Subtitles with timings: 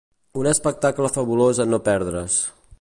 [0.39, 2.43] Un espectacle fabulós a no perdre's.